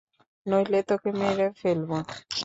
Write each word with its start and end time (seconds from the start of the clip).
নইলে, 0.45 0.79
তোকে 0.89 1.09
মেরে 1.19 1.47
ফেলব। 1.59 1.89